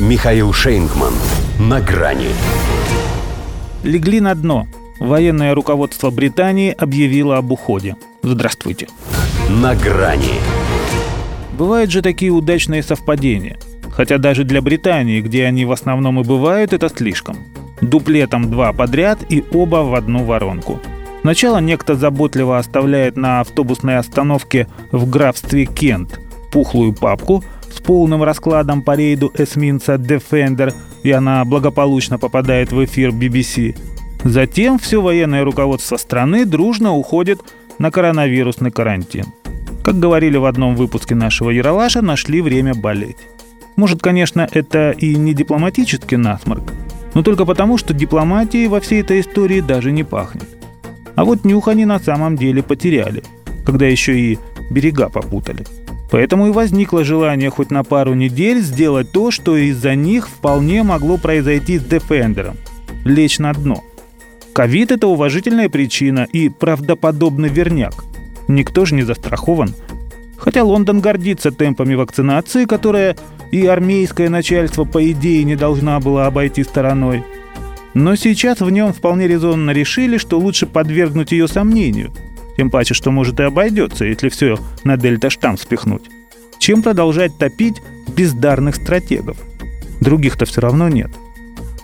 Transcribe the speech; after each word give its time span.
Михаил 0.00 0.52
Шейнгман. 0.52 1.12
На 1.60 1.80
грани. 1.80 2.30
Легли 3.84 4.18
на 4.20 4.34
дно. 4.34 4.66
Военное 4.98 5.54
руководство 5.54 6.10
Британии 6.10 6.74
объявило 6.76 7.36
об 7.36 7.52
уходе. 7.52 7.94
Здравствуйте. 8.20 8.88
На 9.48 9.76
грани. 9.76 10.40
Бывают 11.56 11.92
же 11.92 12.02
такие 12.02 12.32
удачные 12.32 12.82
совпадения. 12.82 13.56
Хотя 13.92 14.18
даже 14.18 14.42
для 14.42 14.60
Британии, 14.60 15.20
где 15.20 15.44
они 15.44 15.64
в 15.64 15.70
основном 15.70 16.20
и 16.20 16.24
бывают, 16.24 16.72
это 16.72 16.88
слишком. 16.88 17.36
Дуплетом 17.80 18.50
два 18.50 18.72
подряд 18.72 19.20
и 19.28 19.44
оба 19.52 19.84
в 19.84 19.94
одну 19.94 20.24
воронку. 20.24 20.80
Сначала 21.20 21.58
некто 21.58 21.94
заботливо 21.94 22.58
оставляет 22.58 23.16
на 23.16 23.42
автобусной 23.42 23.98
остановке 23.98 24.66
в 24.90 25.08
графстве 25.08 25.66
Кент 25.66 26.18
пухлую 26.54 26.92
папку 26.92 27.44
с 27.74 27.80
полным 27.80 28.22
раскладом 28.22 28.82
по 28.82 28.94
рейду 28.94 29.32
эсминца 29.36 29.94
Defender, 29.94 30.72
и 31.02 31.10
она 31.10 31.44
благополучно 31.44 32.18
попадает 32.18 32.72
в 32.72 32.84
эфир 32.84 33.10
BBC. 33.10 33.76
Затем 34.22 34.78
все 34.78 35.02
военное 35.02 35.44
руководство 35.44 35.96
страны 35.96 36.44
дружно 36.46 36.92
уходит 36.92 37.40
на 37.78 37.90
коронавирусный 37.90 38.70
карантин. 38.70 39.26
Как 39.84 39.98
говорили 39.98 40.36
в 40.38 40.46
одном 40.46 40.76
выпуске 40.76 41.14
нашего 41.14 41.50
Яралаша, 41.50 42.00
нашли 42.00 42.40
время 42.40 42.74
болеть. 42.74 43.18
Может, 43.76 44.00
конечно, 44.00 44.48
это 44.52 44.92
и 44.92 45.16
не 45.16 45.34
дипломатический 45.34 46.16
насморк, 46.16 46.72
но 47.12 47.22
только 47.22 47.44
потому, 47.44 47.76
что 47.76 47.92
дипломатии 47.92 48.66
во 48.66 48.80
всей 48.80 49.00
этой 49.02 49.20
истории 49.20 49.60
даже 49.60 49.90
не 49.92 50.04
пахнет. 50.04 50.48
А 51.16 51.24
вот 51.24 51.44
нюх 51.44 51.68
они 51.68 51.84
на 51.84 51.98
самом 51.98 52.36
деле 52.36 52.62
потеряли, 52.62 53.22
когда 53.66 53.86
еще 53.86 54.18
и 54.18 54.38
берега 54.70 55.08
попутали. 55.08 55.66
Поэтому 56.14 56.46
и 56.46 56.52
возникло 56.52 57.02
желание 57.02 57.50
хоть 57.50 57.72
на 57.72 57.82
пару 57.82 58.14
недель 58.14 58.60
сделать 58.60 59.10
то, 59.10 59.32
что 59.32 59.56
из-за 59.56 59.96
них 59.96 60.28
вполне 60.28 60.84
могло 60.84 61.16
произойти 61.16 61.76
с 61.76 61.82
Defender– 61.82 62.56
лечь 63.04 63.40
на 63.40 63.52
дно. 63.52 63.82
Ковид– 64.52 64.92
это 64.92 65.08
уважительная 65.08 65.68
причина 65.68 66.28
и 66.32 66.50
правдоподобный 66.50 67.48
верняк. 67.48 68.04
Никто 68.46 68.84
же 68.84 68.94
не 68.94 69.02
застрахован. 69.02 69.74
Хотя 70.36 70.62
Лондон 70.62 71.00
гордится 71.00 71.50
темпами 71.50 71.96
вакцинации, 71.96 72.64
которая 72.64 73.16
и 73.50 73.66
армейское 73.66 74.28
начальство, 74.28 74.84
по 74.84 75.10
идее, 75.10 75.42
не 75.42 75.56
должна 75.56 75.98
была 75.98 76.26
обойти 76.26 76.62
стороной. 76.62 77.24
Но 77.94 78.14
сейчас 78.14 78.60
в 78.60 78.70
нем 78.70 78.92
вполне 78.92 79.26
резонно 79.26 79.72
решили, 79.72 80.18
что 80.18 80.38
лучше 80.38 80.66
подвергнуть 80.66 81.32
ее 81.32 81.48
сомнению– 81.48 82.12
тем 82.56 82.70
паче, 82.70 82.94
что 82.94 83.10
может 83.10 83.40
и 83.40 83.44
обойдется, 83.44 84.04
если 84.04 84.28
все 84.28 84.58
на 84.84 84.96
дельта-штамм 84.96 85.58
спихнуть. 85.58 86.04
Чем 86.58 86.82
продолжать 86.82 87.36
топить 87.36 87.82
бездарных 88.08 88.76
стратегов? 88.76 89.36
Других-то 90.00 90.44
все 90.44 90.60
равно 90.60 90.88
нет. 90.88 91.10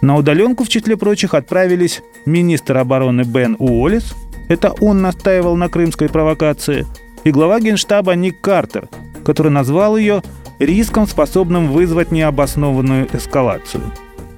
На 0.00 0.16
удаленку 0.16 0.64
в 0.64 0.68
числе 0.68 0.96
прочих 0.96 1.34
отправились 1.34 2.02
министр 2.24 2.78
обороны 2.78 3.22
Бен 3.22 3.56
Уоллес, 3.58 4.14
это 4.48 4.72
он 4.80 5.02
настаивал 5.02 5.56
на 5.56 5.68
крымской 5.68 6.08
провокации, 6.08 6.86
и 7.24 7.30
глава 7.30 7.60
генштаба 7.60 8.14
Ник 8.14 8.40
Картер, 8.40 8.88
который 9.24 9.52
назвал 9.52 9.96
ее 9.96 10.22
риском, 10.58 11.06
способным 11.06 11.68
вызвать 11.68 12.10
необоснованную 12.10 13.08
эскалацию. 13.12 13.82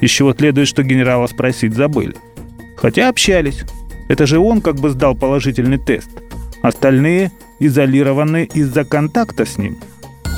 Из 0.00 0.10
чего 0.10 0.34
следует, 0.34 0.68
что 0.68 0.82
генерала 0.82 1.26
спросить 1.26 1.74
забыли. 1.74 2.14
Хотя 2.76 3.08
общались. 3.08 3.64
Это 4.08 4.26
же 4.26 4.38
он 4.38 4.60
как 4.60 4.76
бы 4.76 4.90
сдал 4.90 5.14
положительный 5.14 5.78
тест. 5.78 6.10
Остальные 6.62 7.32
изолированы 7.58 8.48
из-за 8.52 8.84
контакта 8.84 9.44
с 9.46 9.58
ним. 9.58 9.78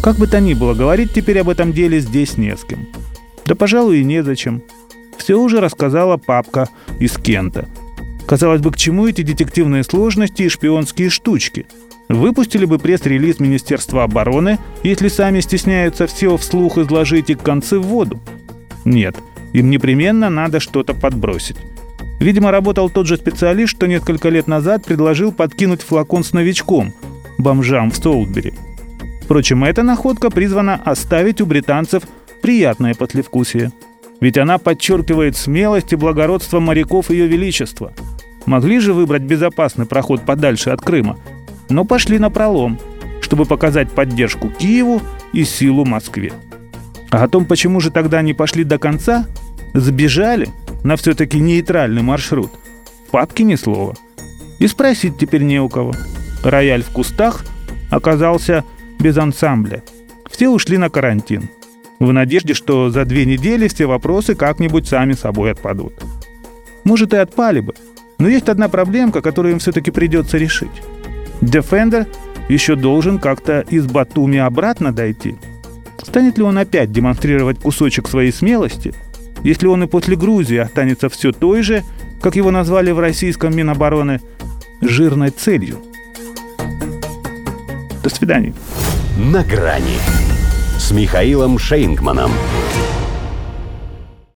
Как 0.03 0.17
бы 0.17 0.27
то 0.27 0.41
ни 0.41 0.55
было, 0.55 0.75
говорить 0.75 1.13
теперь 1.13 1.41
об 1.41 1.49
этом 1.49 1.73
деле 1.73 2.01
здесь 2.01 2.37
не 2.37 2.57
с 2.57 2.65
кем. 2.65 2.87
Да, 3.45 3.55
пожалуй, 3.55 4.01
и 4.01 4.05
незачем. 4.05 4.63
Все 5.17 5.39
уже 5.39 5.61
рассказала 5.61 6.17
папка 6.17 6.69
из 7.01 7.17
Кента. 7.17 7.69
Казалось 8.27 8.61
бы, 8.61 8.71
к 8.71 8.77
чему 8.77 9.07
эти 9.09 9.23
детективные 9.23 9.85
сложности 9.85 10.43
и 10.43 10.49
шпионские 10.49 11.11
штучки? 11.11 11.67
Выпустили 12.09 12.65
бы 12.65 12.79
пресс-релиз 12.79 13.41
Министерства 13.41 14.05
обороны, 14.05 14.59
если 14.83 15.09
сами 15.09 15.41
стесняются 15.41 16.07
все 16.07 16.37
вслух 16.37 16.79
изложить 16.79 17.31
и 17.31 17.35
концы 17.35 17.79
в 17.79 17.83
воду. 17.83 18.21
Нет, 18.85 19.17
им 19.53 19.71
непременно 19.71 20.31
надо 20.31 20.61
что-то 20.61 20.95
подбросить. 20.95 21.57
Видимо, 22.21 22.51
работал 22.51 22.91
тот 22.91 23.07
же 23.07 23.17
специалист, 23.17 23.71
что 23.71 23.87
несколько 23.87 24.29
лет 24.29 24.49
назад 24.49 24.85
предложил 24.85 25.33
подкинуть 25.33 25.83
флакон 25.83 26.25
с 26.25 26.33
новичком, 26.33 26.93
бомжам 27.39 27.91
в 27.91 27.97
Солтбери. 27.97 28.55
Впрочем, 29.23 29.63
эта 29.65 29.83
находка 29.83 30.31
призвана 30.31 30.81
оставить 30.85 31.41
у 31.41 31.47
британцев 31.47 32.03
приятное 32.43 32.95
послевкусие. 32.95 33.73
Ведь 34.21 34.37
она 34.37 34.59
подчеркивает 34.59 35.37
смелость 35.37 35.93
и 35.93 35.97
благородство 35.97 36.59
моряков 36.59 37.11
Ее 37.11 37.29
Величества. 37.29 37.93
Могли 38.47 38.81
же 38.81 38.95
выбрать 38.95 39.23
безопасный 39.23 39.87
проход 39.87 40.23
подальше 40.23 40.71
от 40.71 40.81
Крыма, 40.81 41.19
но 41.69 41.85
пошли 41.85 42.19
на 42.19 42.31
пролом, 42.31 42.81
чтобы 43.21 43.45
показать 43.45 43.93
поддержку 43.93 44.49
Киеву 44.49 45.03
и 45.33 45.45
силу 45.45 45.85
Москве. 45.85 46.33
А 47.11 47.23
о 47.23 47.29
том, 47.29 47.45
почему 47.45 47.79
же 47.79 47.91
тогда 47.91 48.23
не 48.23 48.35
пошли 48.35 48.65
до 48.65 48.79
конца, 48.79 49.27
сбежали– 49.73 50.49
на 50.85 50.97
все-таки 50.97 51.39
нейтральный 51.39 52.03
маршрут. 52.03 52.53
В 53.07 53.11
папке 53.11 53.45
ни 53.45 53.55
слова. 53.55 53.97
И 54.59 54.67
спросить 54.67 55.19
теперь 55.19 55.43
не 55.43 55.61
у 55.61 55.69
кого. 55.69 55.93
Рояль 56.43 56.83
в 56.83 56.91
кустах 56.91 57.45
оказался 57.91 58.65
без 58.99 59.17
ансамбля. 59.17 59.83
Все 60.31 60.49
ушли 60.49 60.79
на 60.79 60.91
карантин. 60.91 61.49
В 61.99 62.13
надежде, 62.13 62.55
что 62.55 62.91
за 62.91 63.05
две 63.05 63.25
недели 63.25 63.67
все 63.67 63.87
вопросы 63.87 64.35
как-нибудь 64.35 64.87
сами 64.87 65.15
собой 65.15 65.53
отпадут. 65.53 65.95
Может 66.85 67.13
и 67.13 67.17
отпали 67.17 67.61
бы, 67.61 67.75
но 68.19 68.29
есть 68.29 68.49
одна 68.49 68.69
проблемка, 68.69 69.21
которую 69.21 69.53
им 69.53 69.59
все-таки 69.59 69.91
придется 69.91 70.39
решить. 70.39 70.83
Defender 71.41 72.07
еще 72.49 72.77
должен 72.77 73.19
как-то 73.19 73.61
из 73.69 73.87
Батуми 73.87 74.39
обратно 74.39 74.93
дойти. 74.93 75.37
Станет 76.03 76.39
ли 76.39 76.45
он 76.45 76.57
опять 76.57 76.93
демонстрировать 76.93 77.59
кусочек 77.59 78.09
своей 78.09 78.33
смелости– 78.33 78.95
если 79.43 79.67
он 79.67 79.85
и 79.85 79.87
после 79.87 80.17
Грузии 80.17 80.59
останется 80.59 81.09
все 81.09 81.33
той 81.33 81.63
же, 81.63 81.85
как 82.21 82.37
его 82.37 82.51
назвали 82.51 82.91
в 82.91 82.99
российском 82.99 83.57
Минобороны, 83.57 84.21
жирной 84.81 85.31
целью. 85.31 85.79
До 88.03 88.11
свидания. 88.11 88.55
На 89.19 89.43
грани 89.43 89.99
с 90.79 90.91
Михаилом 90.91 91.59
Шейнгманом. 91.59 92.31